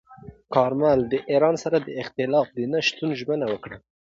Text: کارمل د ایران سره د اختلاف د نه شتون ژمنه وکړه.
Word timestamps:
کارمل 0.55 0.99
د 1.11 1.13
ایران 1.31 1.55
سره 1.63 1.77
د 1.81 1.89
اختلاف 2.01 2.47
د 2.57 2.59
نه 2.71 2.79
شتون 2.87 3.09
ژمنه 3.19 3.45
وکړه. 3.49 3.77